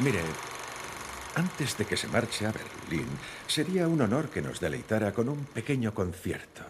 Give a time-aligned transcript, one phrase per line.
[0.00, 0.20] Mire,
[1.36, 3.06] antes de que se marche a Berlín,
[3.46, 6.62] sería un honor que nos deleitara con un pequeño concierto.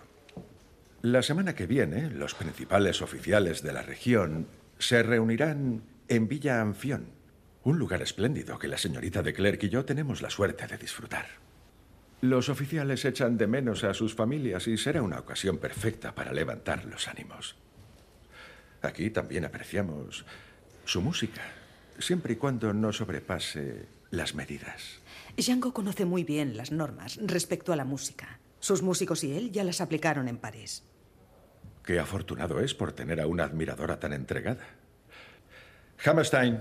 [1.00, 4.48] La semana que viene, los principales oficiales de la región
[4.78, 7.06] se reunirán en Villa Anfión,
[7.62, 11.26] un lugar espléndido que la señorita de Klerk y yo tenemos la suerte de disfrutar.
[12.20, 16.84] Los oficiales echan de menos a sus familias y será una ocasión perfecta para levantar
[16.84, 17.56] los ánimos.
[18.82, 20.26] Aquí también apreciamos
[20.84, 21.42] su música,
[21.98, 25.00] siempre y cuando no sobrepase las medidas.
[25.36, 28.38] Django conoce muy bien las normas respecto a la música.
[28.60, 30.82] Sus músicos y él ya las aplicaron en París.
[31.84, 34.64] Qué afortunado es por tener a una admiradora tan entregada.
[36.04, 36.58] Hammerstein.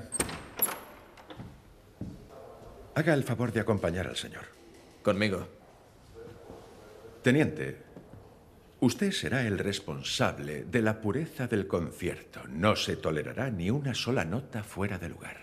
[2.95, 4.43] Haga el favor de acompañar al señor.
[5.01, 5.47] Conmigo.
[7.21, 7.82] Teniente,
[8.83, 12.41] usted será el responsable de la pureza del concierto.
[12.49, 15.37] No se tolerará ni una sola nota fuera de lugar.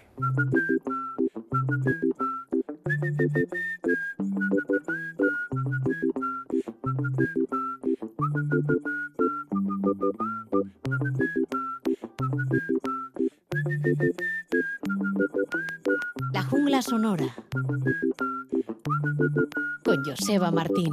[16.40, 17.26] La jungla sonora.
[19.84, 20.88] Con Joseba Martín.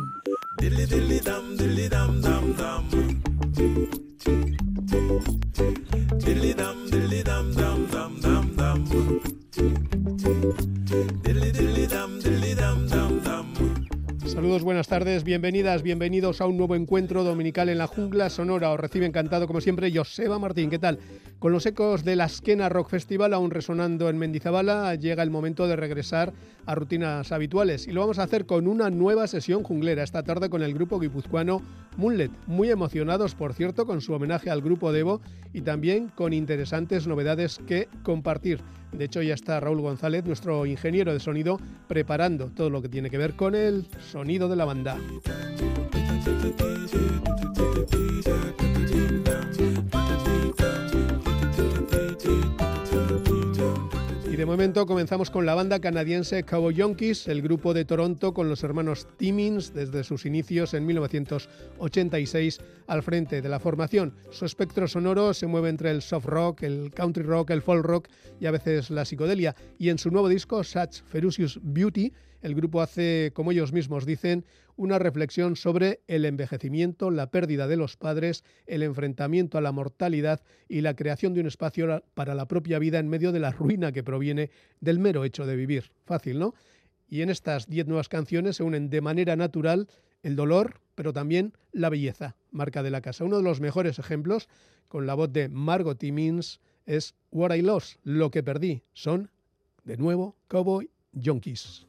[14.48, 18.72] Saludos, buenas tardes, bienvenidas, bienvenidos a un nuevo encuentro dominical en la jungla sonora.
[18.72, 20.70] Os recibe encantado, como siempre, Joseba Martín.
[20.70, 21.00] ¿Qué tal?
[21.40, 25.68] Con los ecos de la Esquena Rock Festival aún resonando en Mendizabala, llega el momento
[25.68, 26.32] de regresar
[26.66, 27.90] a rutinas habituales.
[27.90, 30.98] Y lo vamos a hacer con una nueva sesión junglera esta tarde con el grupo
[30.98, 31.62] guipuzcoano
[31.98, 32.32] Moonlet.
[32.46, 35.20] Muy emocionados, por cierto, con su homenaje al grupo Devo
[35.52, 38.62] y también con interesantes novedades que compartir.
[38.92, 43.10] De hecho, ya está Raúl González, nuestro ingeniero de sonido, preparando todo lo que tiene
[43.10, 44.98] que ver con el sonido de la banda.
[54.38, 58.64] De momento comenzamos con la banda canadiense Cowboy Yonkis, el grupo de Toronto con los
[58.64, 64.14] hermanos Timmins desde sus inicios en 1986 al frente de la formación.
[64.30, 68.10] Su espectro sonoro se mueve entre el soft rock, el country rock, el folk rock
[68.40, 69.56] y a veces la psicodelia.
[69.80, 74.46] Y en su nuevo disco, Such Ferocious Beauty, el grupo hace, como ellos mismos dicen,
[74.76, 80.42] una reflexión sobre el envejecimiento, la pérdida de los padres, el enfrentamiento a la mortalidad
[80.68, 83.92] y la creación de un espacio para la propia vida en medio de la ruina
[83.92, 85.92] que proviene del mero hecho de vivir.
[86.06, 86.54] Fácil, ¿no?
[87.10, 89.88] Y en estas diez nuevas canciones se unen de manera natural
[90.24, 93.24] el dolor, pero también la belleza, marca de la casa.
[93.24, 94.48] Uno de los mejores ejemplos,
[94.88, 98.84] con la voz de Margot Timmins, es What I Lost, lo que perdí.
[98.94, 99.30] Son,
[99.84, 101.86] de nuevo, Cowboy Junkies.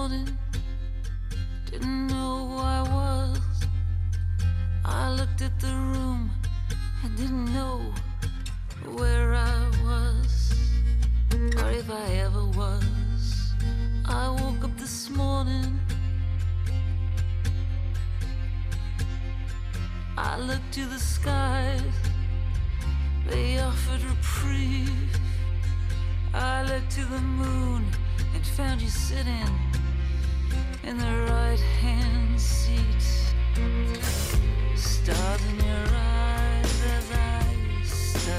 [0.00, 0.49] Morning.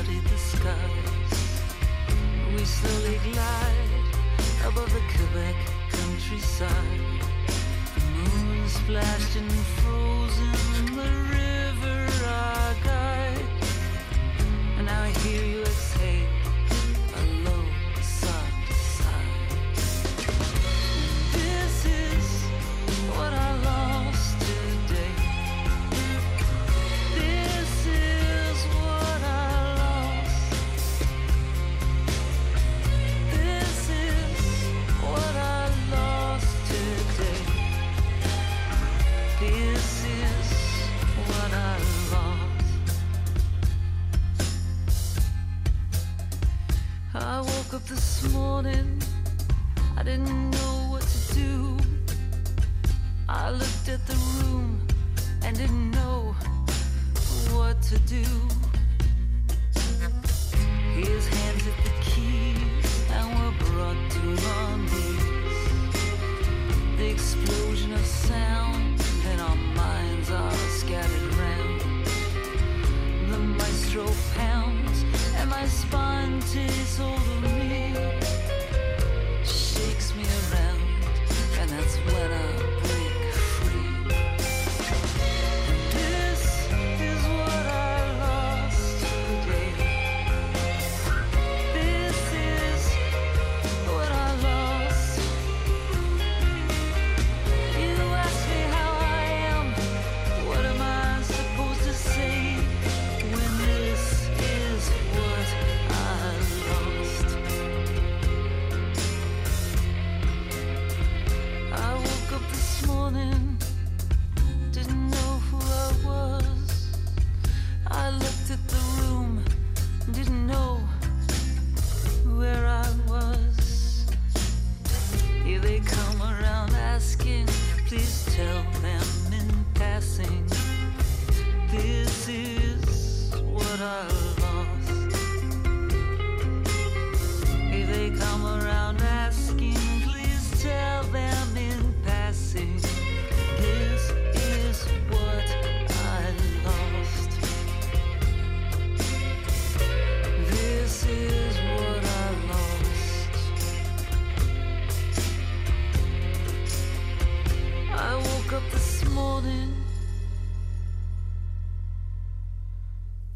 [0.02, 1.62] Studied the skies.
[2.54, 3.92] We slowly glide
[4.66, 5.56] above the Quebec
[5.92, 7.22] countryside.
[7.96, 13.46] The moon splashed and frozen in the river our guide.
[14.78, 16.21] And now I hear you exhale.
[47.92, 49.02] this morning.
[49.98, 51.78] I didn't know what to do.
[53.28, 54.80] I looked at the room
[55.44, 56.34] and didn't know
[57.52, 58.24] what to do.
[60.96, 64.24] His hands at the keys and we're brought to
[64.56, 65.68] our knees.
[66.98, 71.82] The explosion of sound, then our minds are scattered round.
[73.32, 74.06] The maestro
[74.38, 75.04] pounds
[75.36, 76.71] and my spine tears.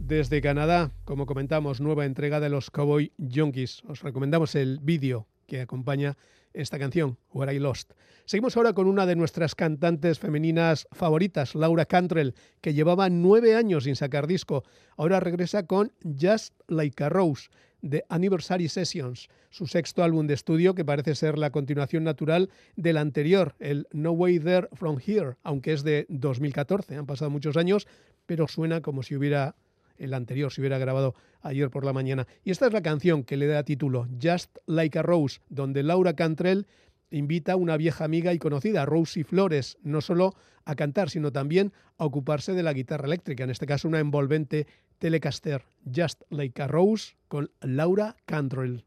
[0.07, 3.81] Desde Canadá, como comentamos, nueva entrega de los Cowboy Junkies.
[3.85, 6.15] Os recomendamos el vídeo que acompaña
[6.53, 7.93] esta canción, Where I Lost.
[8.25, 13.85] Seguimos ahora con una de nuestras cantantes femeninas favoritas, Laura Cantrell, que llevaba nueve años
[13.85, 14.63] sin sacar disco.
[14.95, 17.49] Ahora regresa con Just Like a Rose,
[17.81, 22.97] de Anniversary Sessions, su sexto álbum de estudio que parece ser la continuación natural del
[22.97, 26.95] anterior, el No Way There From Here, aunque es de 2014.
[26.95, 27.87] Han pasado muchos años,
[28.27, 29.55] pero suena como si hubiera
[29.97, 32.27] el anterior se hubiera grabado ayer por la mañana.
[32.43, 36.15] Y esta es la canción que le da título, Just Like a Rose, donde Laura
[36.15, 36.67] Cantrell
[37.11, 40.33] invita a una vieja amiga y conocida, Rosie Flores, no solo
[40.65, 44.67] a cantar, sino también a ocuparse de la guitarra eléctrica, en este caso una envolvente
[44.97, 45.63] Telecaster,
[45.93, 48.83] Just Like a Rose, con Laura Cantrell.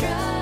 [0.00, 0.37] try.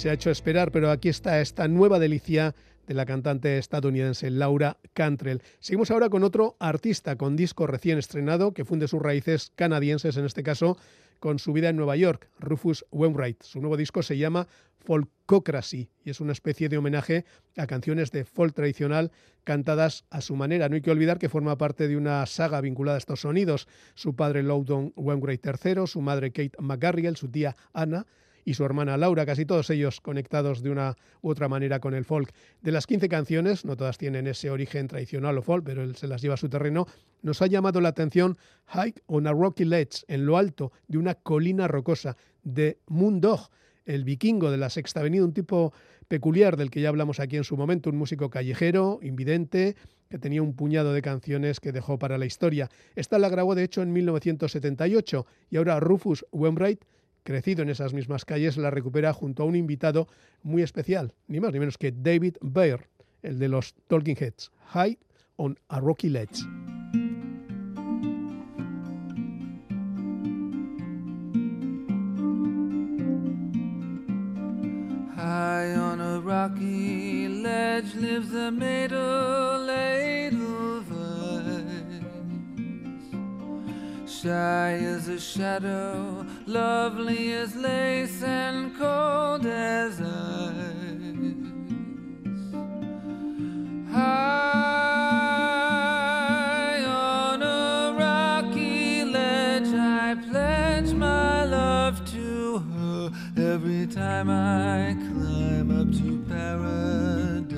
[0.00, 2.54] Se ha hecho esperar, pero aquí está esta nueva delicia
[2.86, 5.42] de la cantante estadounidense Laura Cantrell.
[5.58, 10.24] Seguimos ahora con otro artista con disco recién estrenado que funde sus raíces canadienses, en
[10.24, 10.78] este caso
[11.18, 13.42] con su vida en Nueva York, Rufus Wainwright.
[13.42, 17.26] Su nuevo disco se llama Folkocracy y es una especie de homenaje
[17.58, 19.12] a canciones de folk tradicional
[19.44, 20.70] cantadas a su manera.
[20.70, 23.68] No hay que olvidar que forma parte de una saga vinculada a estos sonidos.
[23.96, 28.06] Su padre Loudon Wainwright III, su madre Kate McGarrigle, su tía Anna
[28.44, 32.04] y su hermana Laura, casi todos ellos conectados de una u otra manera con el
[32.04, 32.32] folk.
[32.62, 36.06] De las 15 canciones, no todas tienen ese origen tradicional o folk, pero él se
[36.06, 36.86] las lleva a su terreno,
[37.22, 38.38] nos ha llamado la atención
[38.72, 43.50] Hike on a Rocky Ledge, en lo alto de una colina rocosa, de Moondog,
[43.84, 45.72] el vikingo de la Sexta Avenida, un tipo
[46.08, 49.76] peculiar del que ya hablamos aquí en su momento, un músico callejero, invidente,
[50.08, 52.68] que tenía un puñado de canciones que dejó para la historia.
[52.96, 56.84] Esta la grabó de hecho en 1978 y ahora Rufus Wainwright
[57.22, 60.08] crecido en esas mismas calles, la recupera junto a un invitado
[60.42, 62.88] muy especial, ni más ni menos que David Baer,
[63.22, 64.98] el de los Talking Heads, High
[65.36, 66.40] on a Rocky Ledge.
[75.16, 78.50] High on a rocky ledge lives a
[84.22, 90.06] Shy as a shadow, lovely as lace, and cold as ice.
[93.90, 94.44] High
[96.84, 105.90] on a rocky ledge, I pledge my love to her every time I climb up
[105.98, 107.49] to paradise.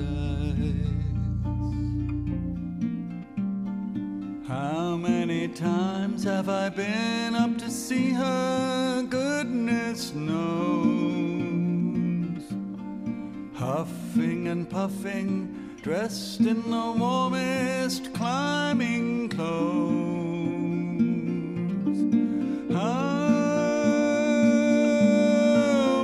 [4.53, 9.01] How many times have I been up to see her?
[9.09, 10.83] Goodness knows.
[13.55, 19.49] Huffing and puffing, dressed in the warmest climbing clothes.
[22.71, 23.23] How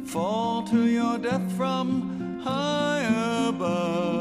[0.05, 4.16] fall to your death from high above.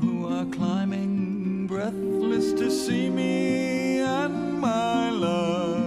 [0.00, 5.78] Who are climbing breathless to see me and my love,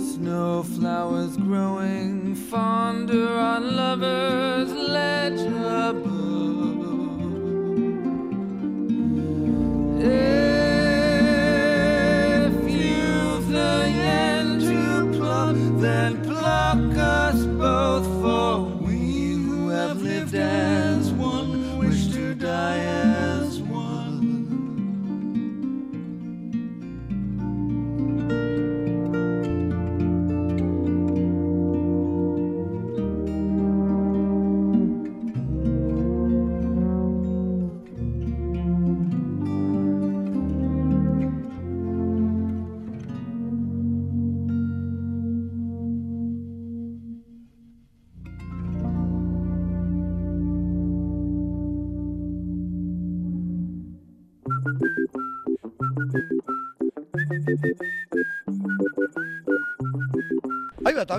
[0.00, 4.79] snow flowers growing fonder on lovers'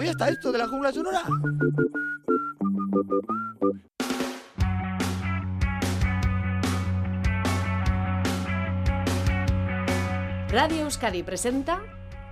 [0.01, 1.21] ¿todavía está esto de la jungla sonora?
[10.49, 11.81] Radio Euskadi presenta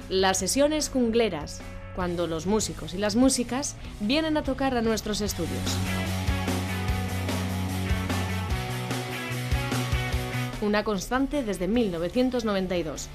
[0.09, 1.61] las sesiones jungleras,
[1.95, 5.77] cuando los músicos y las músicas vienen a tocar a nuestros estudios.
[10.61, 13.09] Una constante desde 1992.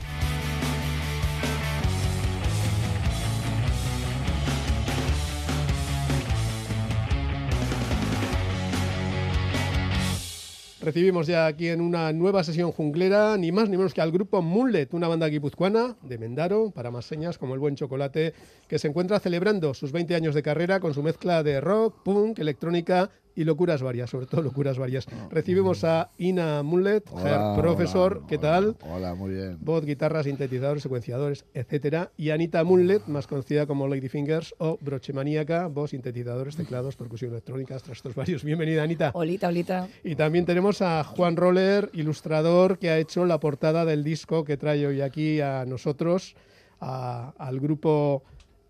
[10.85, 14.43] Recibimos ya aquí en una nueva sesión junglera, ni más ni menos que al grupo
[14.43, 18.35] Moonlet, una banda guipuzcoana de Mendaro, para más señas como el buen chocolate,
[18.69, 22.39] que se encuentra celebrando sus 20 años de carrera con su mezcla de rock, punk,
[22.39, 25.07] electrónica y locuras varias, sobre todo locuras varias.
[25.31, 28.43] Recibimos a Ina Moonlet, Hola, profesor, hola, ¿qué hola.
[28.43, 28.77] tal?
[28.83, 29.59] Hola, muy bien.
[29.61, 32.11] Voz, guitarra, sintetizadores, secuenciadores, etcétera.
[32.17, 37.33] Y Anita Moonlet, más conocida como Lady Fingers o Broche Maníaca, voz, sintetizadores, teclados, percusión
[37.33, 38.45] electrónica, trastos varios.
[38.45, 39.11] Bienvenida, Anita.
[39.15, 39.89] Olita, olita.
[40.05, 44.57] Y también tenemos a Juan Roller, ilustrador, que ha hecho la portada del disco que
[44.57, 46.37] trae hoy aquí a nosotros,
[46.81, 48.23] a- al grupo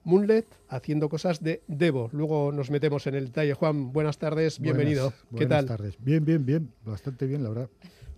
[0.04, 2.10] Moonlet, haciendo cosas de Devo.
[2.12, 3.54] Luego nos metemos en el detalle.
[3.54, 5.04] Juan, buenas tardes, bienvenido.
[5.04, 5.66] Buenas, ¿Qué buenas tal?
[5.66, 5.94] tardes.
[5.98, 6.70] Bien, bien, bien.
[6.84, 7.70] Bastante bien, la verdad.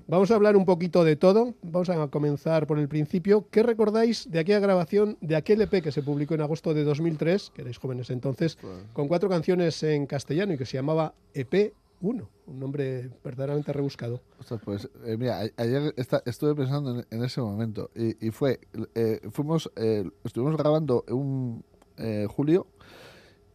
[0.08, 1.54] Vamos a hablar un poquito de todo.
[1.62, 3.46] Vamos a comenzar por el principio.
[3.50, 7.52] ¿Qué recordáis de aquella grabación de aquel EP que se publicó en agosto de 2003,
[7.54, 8.58] que erais jóvenes entonces,
[8.92, 14.20] con cuatro canciones en castellano y que se llamaba EP 1, un nombre verdaderamente rebuscado?
[14.64, 15.94] Pues eh, mira, ayer
[16.24, 18.60] estuve pensando en, en ese momento y, y fue,
[18.94, 21.64] eh, fuimos, eh, estuvimos grabando un
[21.98, 22.66] eh, julio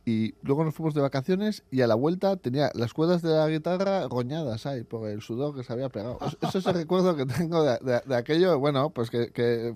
[0.04, 3.48] y luego nos fuimos de vacaciones y a la vuelta tenía las cuerdas de la
[3.48, 6.18] guitarra roñadas ahí por el sudor que se había pegado.
[6.26, 9.76] Es- Eso es el recuerdo que tengo de, de- aquello, bueno, pues que, que-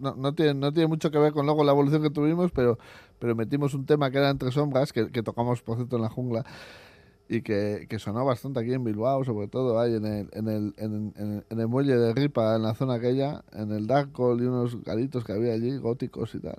[0.00, 2.78] no, tiene, no tiene mucho que ver con luego la evolución que tuvimos, pero,
[3.18, 6.44] pero metimos un tema que era Entre Sombras, que, tocamos, por cierto, en la jungla
[7.28, 11.44] y que, sonó bastante aquí en Bilbao, sobre todo ahí en el, en el, en,
[11.58, 15.32] el muelle de Ripa, en la zona aquella, en el Darkol y unos garitos que
[15.32, 16.56] había allí, góticos y tal.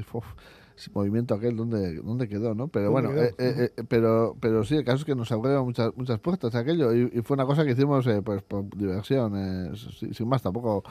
[0.00, 0.59] Y, uf, ese
[0.94, 2.68] movimiento aquel, ¿dónde, dónde quedó, no?
[2.68, 5.64] Pero ¿Dónde bueno, eh, eh, eh, pero, pero sí, el caso es que nos abrieron
[5.64, 9.76] muchas, muchas puertas aquello y, y fue una cosa que hicimos pues por diversión,
[10.12, 10.82] sin, más, tampoco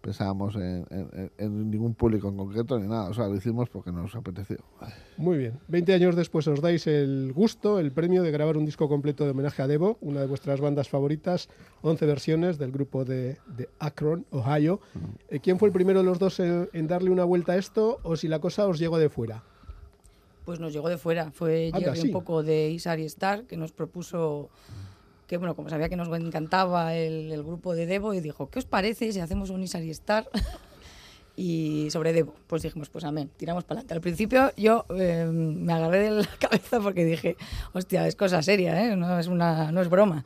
[0.00, 3.90] pensábamos en, en- en ningún público en concreto ni nada, o sea, lo hicimos porque
[3.90, 4.58] nos apeteció.
[5.16, 5.58] Muy bien.
[5.68, 9.30] 20 años después os dais el gusto, el premio de grabar un disco completo de
[9.30, 11.48] homenaje a Devo, una de vuestras bandas favoritas,
[11.82, 14.80] 11 versiones del grupo de, de Akron, Ohio.
[15.42, 18.16] ¿Quién fue el primero de los dos en, en darle una vuelta a esto o
[18.16, 19.33] si la cosa os llegó de fuera?
[20.44, 21.30] Pues nos llegó de fuera.
[21.30, 22.06] Fue Anda, Jerry sí.
[22.08, 24.50] un poco de Isari Star que nos propuso
[25.26, 28.58] que, bueno, como sabía que nos encantaba el, el grupo de Devo, y dijo, ¿qué
[28.58, 30.28] os parece si hacemos un Isari Star?
[31.36, 33.94] y sobre Devo, pues dijimos, pues amén, tiramos para adelante.
[33.94, 37.36] Al principio yo eh, me agarré de la cabeza porque dije,
[37.72, 38.96] hostia, es cosa seria, ¿eh?
[38.96, 40.24] no, es una, no es broma.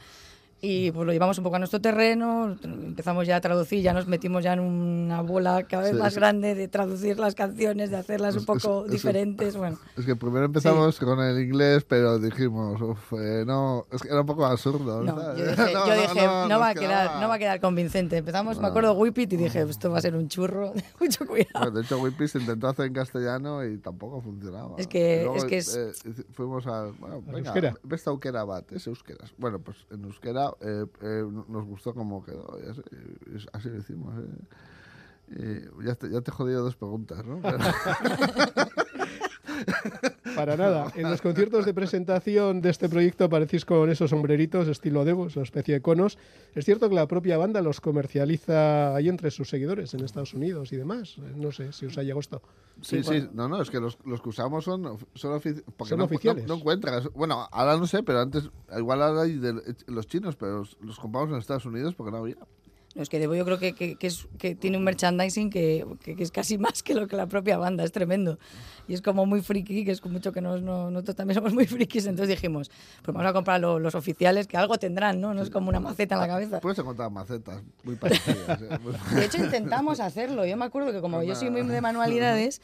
[0.61, 4.09] Y pues lo llevamos un poco a nuestro terreno, empezamos ya a traducir, ya nos
[4.09, 6.18] metimos ya en una bola cada vez Sí, más sí.
[6.18, 9.79] grande de traducir las canciones, de hacerlas un poco es- es- diferentes, bueno.
[9.97, 14.21] Es que primero empezamos con el inglés, pero dijimos, uf, eh, no, es que era
[14.23, 15.05] un poco absurdo.
[15.05, 15.38] No, ¿sabes?
[15.38, 17.61] yo dije, No, yo no, dije, no, nos va a quedar, no va a quedar
[17.61, 18.16] convincente.
[18.16, 21.51] Empezamos, me acuerdo, Whippet y dije, esto va a ser un churro, mucho cuidado.
[21.55, 24.75] Bueno, de hecho, Wimpy se intentó hacer en castellano y tampoco funcionaba.
[24.77, 25.92] Es que- luego, es que es- eh,
[26.33, 26.87] fuimos a...
[26.99, 27.75] Bueno, venga, euskera.
[27.85, 29.33] ves a euskera bat, es euskeras.
[29.38, 32.59] Bueno, pues en euskera eh, eh, nos gustó cómo quedó.
[32.65, 32.83] Y así,
[33.27, 34.15] y así lo hicimos.
[35.31, 35.69] eh.
[35.85, 37.41] Ya, te, ya te he jodido dos preguntas, ¿no?
[37.43, 37.59] Pero-
[40.38, 40.92] Para nada.
[40.94, 45.42] En los conciertos de presentación de este proyecto aparecéis con esos sombreritos estilo Devo, esa
[45.42, 46.16] especie de conos.
[46.55, 50.72] Es cierto que la propia banda los comercializa ahí entre sus seguidores en Estados Unidos
[50.72, 51.16] y demás.
[51.37, 52.42] No sé si os ha llegado esto.
[52.81, 55.98] Sí, sí, no, no, es que los, los que usamos son, son, ofici- porque Son
[55.98, 56.44] no, oficiales.
[56.46, 57.09] No, no encuentras.
[57.12, 60.98] Bueno, ahora no sé, pero antes, igual ahora hay de los chinos, pero los, los
[61.01, 62.37] compramos en Estados Unidos porque no había.
[62.99, 66.33] No, es que yo creo que, que, que es, que tiene un merchandising que, es
[66.33, 68.41] casi más que lo que la propia banda, es tremendo.
[68.89, 71.65] Y es como muy friki, que es mucho que nos- no- nosotros también somos muy
[71.67, 72.73] frikis, entonces dijimos,
[73.05, 75.33] pues vamos a comprar lo- los oficiales, que algo tendrán, ¿no?
[75.33, 76.59] No es como una maceta en la cabeza.
[76.61, 78.61] Puedes encontrar macetas muy parecidas.
[78.63, 78.69] ¿eh?
[79.15, 80.45] De hecho, intentamos hacerlo.
[80.45, 82.61] Yo me acuerdo que como yo soy muy de manualidades,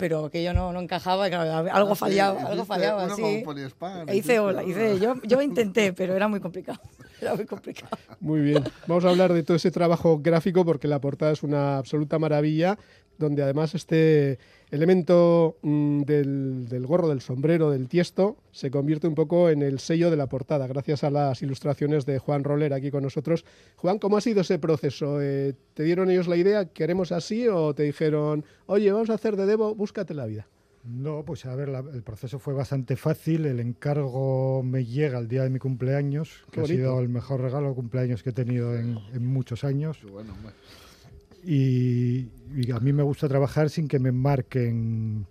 [0.00, 3.16] pero que yo no, no encajaba, y claro, algo Ah, sí, fallaba, algo fallaba, uno
[3.16, 3.42] sí.
[3.44, 6.80] con E hice, hola, hice, yo, yo intenté, pero era muy complicado.
[7.20, 7.90] Era muy complicado.
[8.20, 8.64] Muy bien.
[8.86, 12.78] Vamos a hablar de todo ese trabajo gráfico porque la portada es una absoluta maravilla,
[13.18, 14.38] donde además este,
[14.70, 19.78] elemento mm, del, del gorro, del sombrero, del tiesto, se convierte un poco en el
[19.78, 23.44] sello de la portada, gracias a las ilustraciones de Juan Roller aquí con nosotros.
[23.76, 25.20] Juan, ¿cómo ha sido ese proceso?
[25.20, 29.36] Eh, ¿Te dieron ellos la idea, queremos así, o te dijeron, oye, vamos a hacer
[29.36, 30.46] de Debo, búscate la vida?
[30.82, 33.44] No, pues a ver, la- el proceso fue bastante fácil.
[33.44, 37.42] El encargo me llega el día de mi cumpleaños, Qué que ha sido el mejor
[37.42, 39.98] regalo de cumpleaños que he tenido en, en muchos años.
[40.10, 40.54] Bueno, hombre.
[41.44, 45.26] Y, y a mí me gusta trabajar sin que me marquen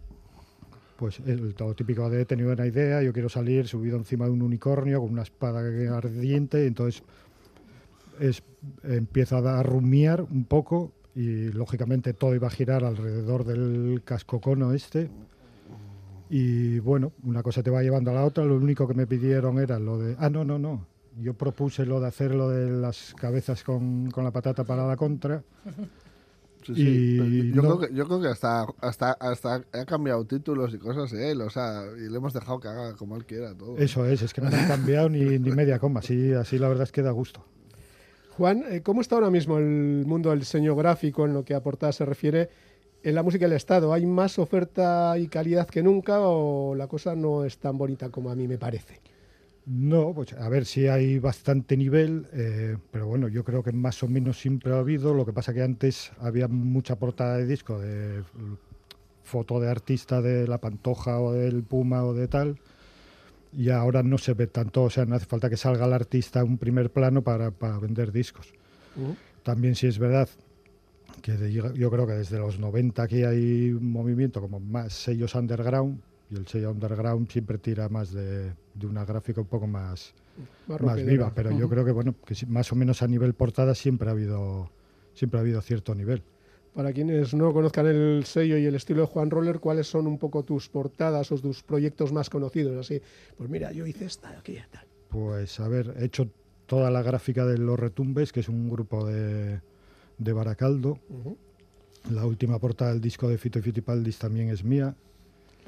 [0.98, 4.32] pues el todo típico de he tenido una idea, yo quiero salir subido encima de
[4.32, 5.62] un unicornio con una espada
[5.96, 7.04] ardiente, entonces
[8.20, 8.44] es,
[8.84, 14.02] empiezo a dar- a rumiar un poco y lógicamente todo iba a girar alrededor del
[14.04, 15.10] casco cono este.
[16.30, 19.58] Y bueno, una cosa te va llevando a la otra, lo único que me pidieron
[19.58, 20.86] era lo de, ah, no, no, no,
[21.22, 24.96] yo propuse lo de hacer lo de las cabezas con, con la patata para la
[24.98, 25.44] contra.
[26.66, 29.86] Sí, sí, Y pero yo, no- creo que, yo creo que hasta, hasta, hasta ha
[29.86, 33.26] cambiado títulos y cosas él, o sea, y le hemos dejado que haga como él
[33.26, 33.78] quiera todo.
[33.78, 36.68] Eso es, es que no me han cambiado ni, ni media coma, así, así la
[36.68, 37.46] verdad es que da gusto.
[38.38, 41.64] Juan, eh, ¿cómo está ahora mismo el mundo del diseño gráfico en lo que a
[41.64, 42.50] portada se refiere
[43.04, 43.94] en la música del Estado?
[43.94, 48.30] ¿Hay más oferta y calidad que nunca o la cosa no es tan bonita como
[48.30, 49.00] a mí me parece?
[49.72, 54.02] No, pues a ver si hay bastante nivel, eh, pero bueno, yo creo que más
[54.02, 55.14] o menos siempre ha habido.
[55.14, 58.24] Lo que pasa que antes había mucha portada de disco de
[59.24, 62.60] foto de artista de la Pantoja o del Puma o de tal,
[63.54, 66.40] y ahora no se ve tanto, o sea, no hace falta que salga el artista
[66.40, 68.52] a un primer plano para, para vender discos.
[69.44, 70.28] También sí es verdad
[71.22, 75.36] que yo yo creo que desde los 90 aquí hay un movimiento como más sellos
[75.36, 80.14] underground y el sello underground siempre tira más de, de una gráfica un poco más,
[80.80, 84.10] Más viva, pero yo creo que bueno, que más o menos a nivel portada siempre
[84.10, 84.72] ha habido
[85.14, 86.24] siempre ha habido cierto nivel.
[86.74, 90.20] Para quienes no conozcan el sello y el estilo de Juan Roller, ¿cuáles son un
[90.20, 92.78] poco tus portadas o tus proyectos más conocidos?
[92.78, 93.02] Así,
[93.36, 94.86] pues mira, yo hice esta, aquella, tal.
[95.10, 96.30] Pues a ver, he hecho
[96.68, 99.60] toda la gráfica de Los Retumbes, que es un grupo de,
[100.20, 101.00] de Baracaldo.
[101.10, 101.38] Ujú.
[102.12, 104.96] La última portada del disco de Fito y Fitipaldis también es mía.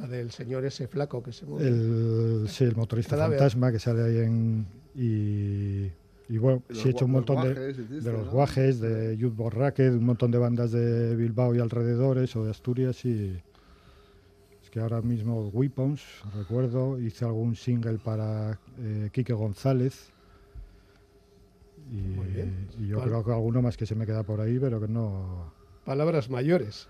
[0.01, 1.67] La del señor ese flaco que se mueve.
[1.67, 3.37] El, sí, el motorista Cadáver.
[3.37, 4.65] fantasma que sale ahí en...
[4.95, 5.91] Y,
[6.33, 8.31] y bueno, sí he hecho un montón de, de los ¿no?
[8.31, 12.51] guajes, de Youth Board Racket, un montón de bandas de Bilbao y alrededores o de
[12.51, 13.39] Asturias y...
[14.63, 16.01] Es que ahora mismo Weapons,
[16.35, 20.09] recuerdo, hice algún single para eh, Quique González.
[21.91, 22.67] Y, Muy bien.
[22.79, 23.11] y yo Vale.
[23.11, 25.51] creo que alguno más que se me queda por ahí, pero que no...
[25.85, 26.87] Palabras mayores.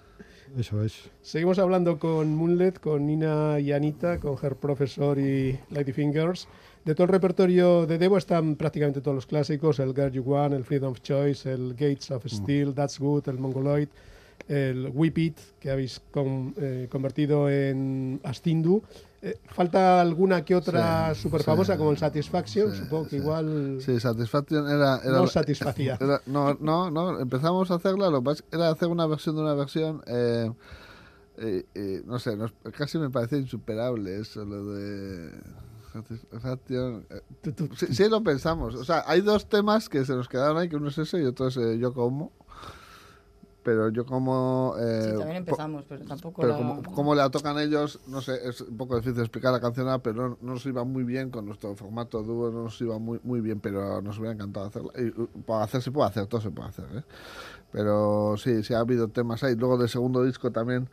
[0.58, 1.10] Eso es.
[1.22, 6.48] Seguimos hablando con Moonlet, con Nina y Anita, con Her Professor y Lady Fingers.
[6.84, 10.54] De todo el repertorio de Devo están prácticamente todos los clásicos, el Girl You Want,
[10.54, 13.88] el Freedom of Choice, el Gates of Steel, That's Good, el Mongoloid,
[14.48, 18.82] el Whip It, que habéis con- eh, convertido en Astindu.
[19.24, 22.72] Eh, ¿Falta alguna que otra súper sí, famosa como el Satisfaction?
[22.72, 23.78] sí, Supongo que igual...
[23.80, 24.98] Sí, Satisfaction era...
[25.04, 25.98] era No satisfacía.
[26.02, 29.06] era- no, no, no, empezamos a hacerla, lo que pasa es que era hacer una
[29.06, 30.02] versión de una versión...
[30.08, 30.52] eh,
[31.38, 35.32] eh, eh, no sé, nos- casi me parecía insuperable eso, lo de...
[35.94, 37.06] Satisfaction...
[37.10, 37.22] eh,
[37.92, 38.76] sí lo pensamos.
[38.76, 41.26] O sea, hay dos temas que se nos quedaron ahí, que uno es ese y
[41.26, 42.32] otro es eh, Yo Como.
[43.64, 44.76] Pero Yo Como...
[44.80, 48.40] eh, Sí, también empezamos, pero tampoco pero la- como, como la tocan ellos, no sé,
[48.50, 51.30] es un poco difícil explicar la canción, ahora, pero no, no nos iba muy bien
[51.30, 54.92] con nuestro formato dúo, no nos iba muy, muy bien, pero nos hubiera encantado hacerla.
[54.98, 57.04] Y, para hacer se puede hacer, todo se puede hacer, ¿eh?
[57.72, 59.56] Pero sí, sí ha habido temas ahí.
[59.56, 60.90] Luego del segundo disco también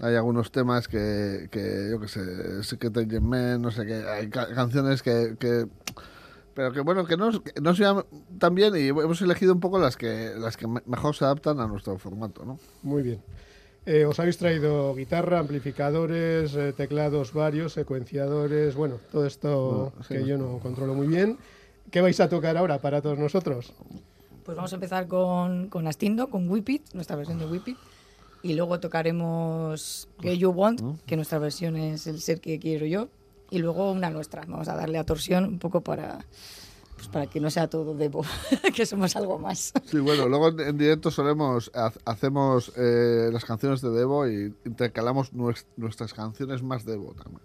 [0.00, 4.28] hay algunos temas que, que yo qué sé, Secret Agent Man, no sé qué, hay
[4.30, 5.36] ca- canciones que...
[5.38, 5.66] que
[6.54, 8.04] pero que bueno, que no, que no se llaman
[8.38, 11.60] tan bien y hemos elegido un poco las que las que me- mejor se adaptan
[11.60, 12.58] a nuestro formato, ¿no?
[12.82, 13.22] Muy bien.
[13.86, 20.14] Eh, os habéis traído guitarra, amplificadores, eh, teclados varios, secuenciadores, bueno, todo esto Bueno, sí,
[20.14, 21.38] que no- yo no controlo muy bien.
[21.90, 23.72] ¿Qué vais a tocar ahora para todos nosotros?
[24.44, 27.78] Pues vamos a empezar con, con Astindo, con Whip It, nuestra versión de Whip It.
[28.42, 33.08] Y luego tocaremos Get You Want, que nuestra versión es El Ser que Quiero Yo.
[33.50, 34.44] Y luego una nuestra.
[34.46, 36.24] Vamos a darle a torsión un poco para,
[36.96, 38.24] pues para que no sea todo Debo,
[38.76, 39.72] que somos algo más.
[39.86, 44.54] Sí, bueno, luego en, en directo solemos, ha- hacemos eh, las canciones de Devo y
[44.64, 47.42] intercalamos nues- nuestras canciones más Devo también.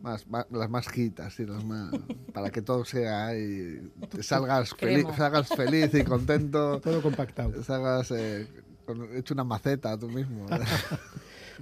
[0.00, 1.92] más, más- las más hitas, y las más,
[2.34, 3.90] para que todo sea y
[4.20, 7.62] salgas, feliz, salgas feliz y contento, Todo compactado.
[7.62, 8.46] salgas eh,
[8.84, 10.46] con- hecho una maceta tú mismo.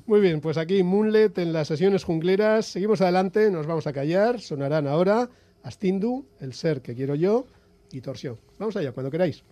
[0.07, 2.67] Muy bien, pues aquí Moonlet en las sesiones jungleras.
[2.67, 4.41] Seguimos adelante, nos vamos a callar.
[4.41, 5.29] Sonarán ahora
[5.63, 7.47] Astindu, El Ser que Quiero Yo
[7.93, 8.39] y Torsión.
[8.59, 9.43] Vamos allá, cuando queráis.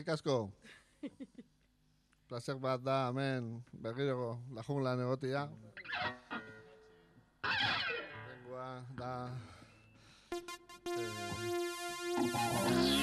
[0.00, 0.50] eskerrik asko.
[2.28, 5.48] Placer bat da, hemen, berriro, la jungla negotia.
[8.30, 9.30] Lengua da...
[12.56, 12.99] Eh.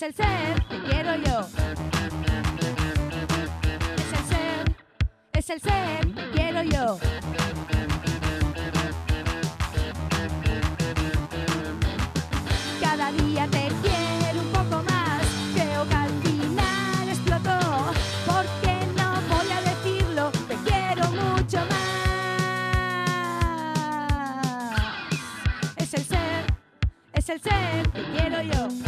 [0.00, 1.40] Es el ser que quiero yo.
[3.98, 4.64] Es el ser,
[5.34, 6.98] es el ser que quiero yo.
[12.80, 15.20] Cada día te quiero un poco más,
[15.52, 17.92] creo que al final explotó.
[18.24, 21.90] Porque no voy a decirlo, te quiero mucho más.
[25.76, 26.46] Es el ser,
[27.12, 28.79] es el ser que quiero yo.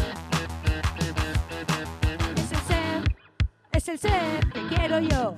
[3.93, 5.35] el ser que quiero yo.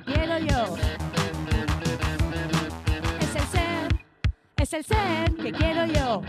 [0.00, 0.76] que quiero yo.
[3.20, 4.04] Es el ser,
[4.56, 6.22] es el ser que quiero yo.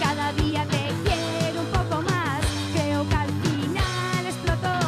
[0.00, 2.40] Cada día te quiero un poco más,
[2.72, 4.78] creo que al final explotó,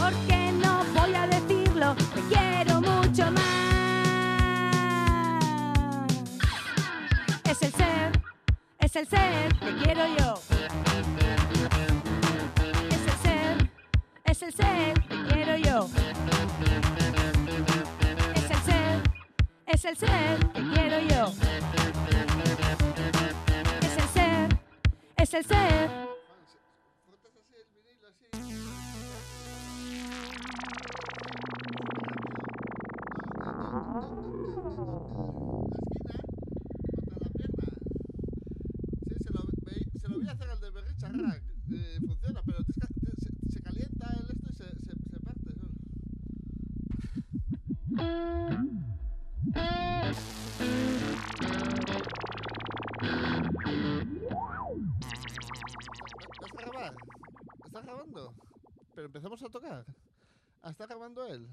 [0.00, 3.44] porque no voy a decirlo, te quiero mucho más.
[7.44, 8.12] Es el ser,
[8.78, 10.39] es el ser que quiero yo.
[14.40, 15.88] Es el ser que quiero yo.
[18.34, 19.02] Es el ser,
[19.66, 21.26] es el ser que quiero yo.
[23.82, 24.48] Es el ser,
[25.16, 26.10] es el ser.
[61.00, 61.48] Grabando él.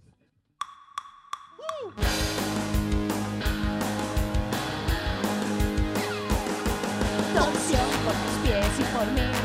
[7.34, 9.36] Torsión por mis pies y por mis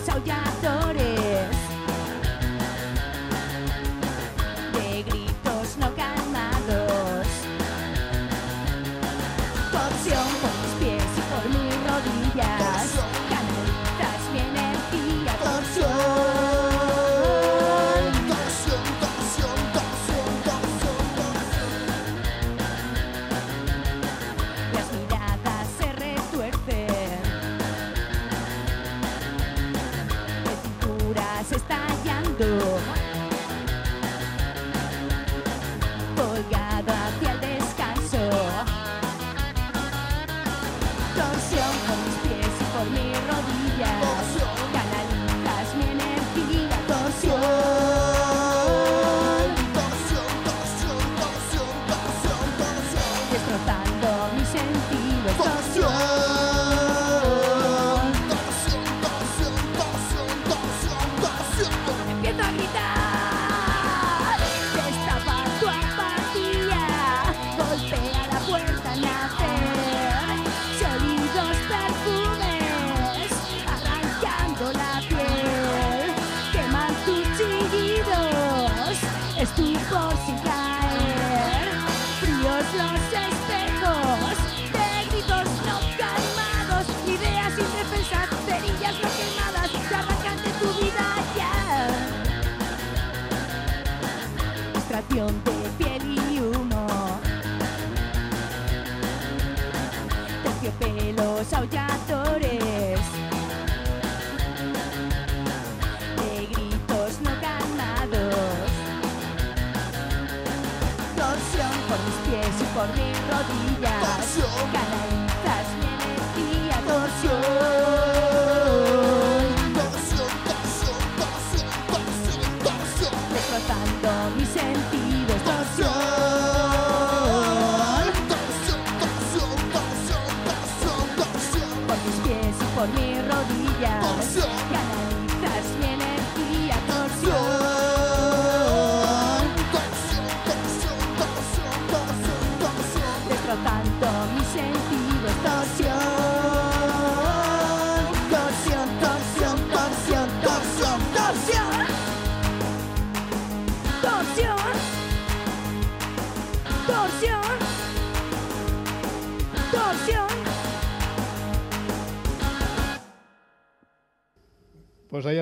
[0.00, 0.49] 小雅。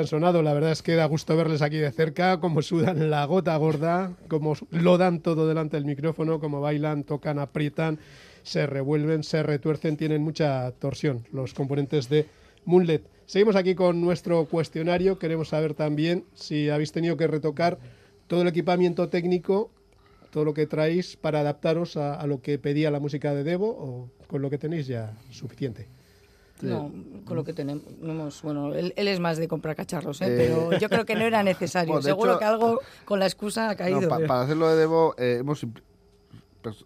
[0.09, 3.57] Sonado, la verdad es que da gusto verles aquí de cerca, cómo sudan la gota
[3.57, 7.99] gorda, cómo lo dan todo delante del micrófono, cómo bailan, tocan, aprietan,
[8.43, 12.27] se revuelven, se retuercen, tienen mucha torsión los componentes de
[12.65, 13.03] Moonlet.
[13.27, 17.79] Seguimos aquí con nuestro cuestionario, queremos saber también si habéis tenido que retocar
[18.27, 19.71] todo el equipamiento técnico,
[20.31, 23.69] todo lo que traéis para adaptaros a, a lo que pedía la música de Devo
[23.69, 25.98] o con lo que tenéis ya suficiente.
[26.67, 26.93] No,
[27.25, 28.43] con lo que tenemos.
[28.43, 30.27] bueno, él, él es más de comprar cacharros, ¿eh?
[30.27, 30.35] Eh.
[30.37, 31.93] pero yo creo que no era necesario.
[31.95, 34.01] Bueno, Seguro hecho- que algo con la excusa ha caído.
[34.01, 35.83] No, pa- para hacerlo de Devo eh, hemos simpli-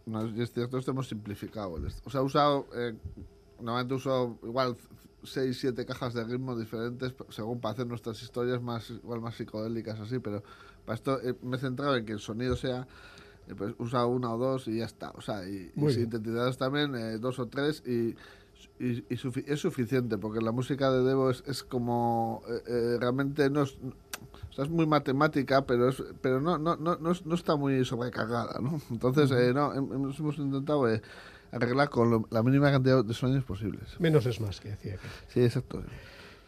[0.07, 1.77] no, es cierto, esto hemos simplificado.
[2.05, 2.95] O sea, he usado, eh,
[3.61, 4.77] normalmente uso igual
[5.25, 9.99] 6, 7 cajas de ritmo diferentes según para hacer nuestras historias más igual más psicodélicas
[10.01, 10.43] así, pero
[10.85, 12.87] para esto eh, me he centrado en que el sonido sea
[13.57, 15.11] pues usa una o dos y ya está.
[15.17, 18.15] O sea, y, y sintetizadores también, eh, dos o tres y,
[18.81, 22.97] y, y sufi- es suficiente porque la música de Devo es, es como eh, eh,
[23.01, 23.77] realmente no es,
[24.51, 27.85] o sea, es muy matemática, pero es, pero no, no, no, no, no está muy
[27.85, 28.81] sobrecargada, ¿no?
[28.91, 31.01] Entonces, eh, no, hem- hemos, hemos intentado eh,
[31.53, 33.83] arreglar con lo- la mínima cantidad de sonidos posibles.
[33.99, 35.09] Menos es más, que decía que.
[35.29, 35.83] Sí, exacto.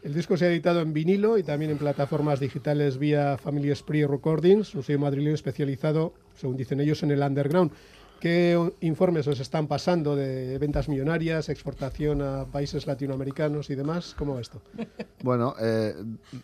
[0.02, 4.06] El disco se ha editado en vinilo y también en plataformas digitales vía Family Spree
[4.06, 7.72] Recordings, un sello madrileño especializado, según dicen ellos, en el underground.
[8.24, 14.14] ¿Qué informes os están pasando de ventas millonarias, exportación a países latinoamericanos y demás?
[14.16, 14.62] ¿Cómo va esto?
[15.22, 15.92] Bueno, eh,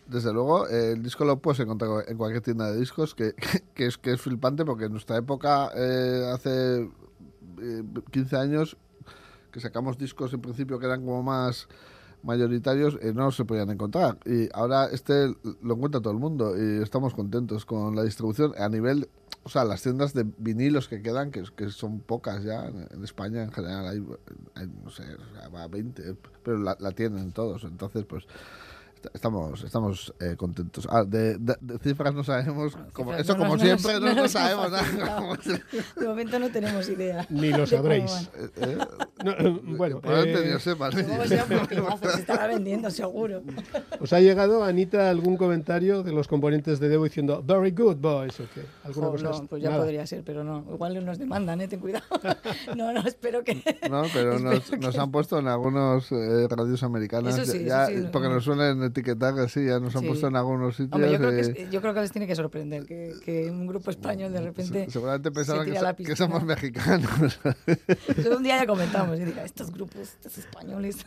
[0.05, 3.33] desde luego, eh, el disco lo puedes encontrar en cualquier tienda de discos, que,
[3.75, 8.77] es, que es flipante porque en nuestra época, eh, hace eh, 15 años,
[9.51, 11.67] que sacamos discos en principio que eran como más
[12.23, 14.17] mayoritarios, eh, no se podían encontrar.
[14.25, 18.69] Y ahora este lo encuentra todo el mundo y estamos contentos con la distribución a
[18.69, 19.09] nivel,
[19.43, 23.43] o sea, las tiendas de vinilos que quedan, que, que son pocas ya en, España
[23.43, 24.05] en general, hay,
[24.55, 25.03] hay, no sé,
[25.53, 27.63] va a 20, pero la, la tienen todos.
[27.63, 28.25] Entonces, pues
[29.13, 30.87] estamos estamos eh, contentos.
[30.89, 34.27] Ah, de, de- de cifras no sabemos, como, eso no como nos- siempre, no, no
[34.27, 34.71] sabemos.
[34.71, 35.21] nada,
[35.99, 37.25] De momento no tenemos idea.
[37.29, 38.29] Ni lo sabréis.
[38.57, 38.77] eh,
[39.23, 43.43] No, eh, bueno, probablemente eh, se estará vendiendo seguro.
[43.99, 48.39] ¿os ha llegado, Anita, algún comentario de los componentes de Devo diciendo very good boys?
[48.39, 48.61] ¿o qué?
[48.83, 49.23] ¿Alguna Jo, cosa?
[49.29, 49.81] no, pues ya Nada.
[49.83, 50.65] podría ser, pero no.
[50.73, 51.67] Igual nos demandan, ¿eh?
[51.67, 52.03] Ten cuidado.
[52.75, 53.55] No, no, espero que...
[53.89, 57.37] No, pero nos, Espero nos que- han puesto en algunos eh, radios americanas.
[57.37, 60.07] Eso sí, ya, eso sí, porque nos suelen etiquetar así, ya nos han Sí.
[60.07, 60.93] puesto en algunos sitios.
[60.93, 63.65] Hombre, yo creo, que, eh, yo creo que les tiene que sorprender que, que un
[63.67, 66.15] grupo español de repente se- seguramente se pensaban que, so- que piscina.
[66.15, 67.39] somos mexicanos.
[68.37, 70.97] Un día ya comentamos y diga, estos grupos, estos españoles.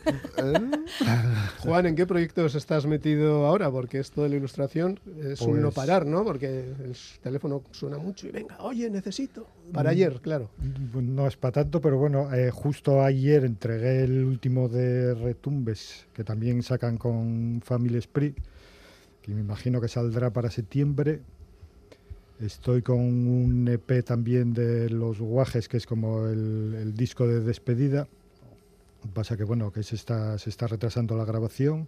[1.59, 3.71] Juan, ¿en qué proyectos estás metido ahora?
[3.71, 6.23] Porque esto de la ilustración es un no Pues- parar, ¿no?
[6.23, 9.47] Porque el teléfono suena mucho y venga, oye, necesito.
[9.73, 9.93] Para Mm.
[9.93, 10.49] ayer, claro.
[10.91, 16.07] Pues No es para tanto, pero bueno, eh, justo ayer entregué el último de Retumbes,
[16.13, 18.35] que también sacan con Family Spree,
[19.21, 21.21] que me imagino que saldrá para septiembre.
[22.39, 27.39] Estoy con un EP también de Los Guajes, que es como el, el disco de
[27.39, 28.07] despedida.
[29.13, 31.87] Pasa que bueno, que se está, se está retrasando la grabación.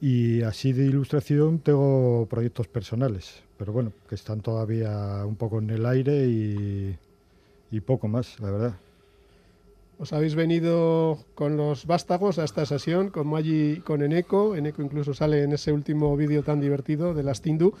[0.00, 5.70] Y así de ilustración tengo proyectos personales, pero bueno, que están todavía un poco en
[5.70, 6.96] el aire y,
[7.70, 8.74] y poco más, la verdad.
[9.98, 14.56] Os habéis venido con los vástagos a esta sesión, con Maggi y con Eneco.
[14.56, 17.74] Eneco incluso sale en ese último vídeo tan divertido de las Tindu.